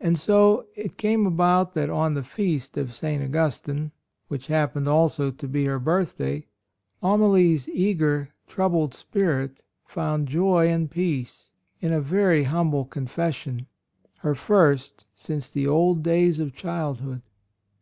And 0.00 0.16
so 0.18 0.64
it 0.74 0.96
came 0.96 1.26
about 1.26 1.74
that 1.74 1.90
on 1.90 2.14
the 2.14 2.22
Feast 2.22 2.78
of 2.78 2.94
St. 2.94 3.22
Augustine, 3.22 3.92
which 4.28 4.46
happened 4.46 4.88
also 4.88 5.30
to 5.30 5.46
be 5.46 5.66
her 5.66 5.78
birthday, 5.78 6.46
Amalie's 7.02 7.68
eager, 7.68 8.30
troubled 8.46 8.94
spirit 8.94 9.58
found 9.84 10.28
joy 10.28 10.68
and 10.68 10.90
peace 10.90 11.52
in 11.78 11.92
a 11.92 12.00
very 12.00 12.44
humble 12.44 12.86
confession— 12.86 13.66
her 14.20 14.34
first 14.34 15.04
since 15.14 15.50
the 15.50 15.66
old 15.66 16.02
days 16.02 16.40
of 16.40 16.54
childhood. 16.54 17.20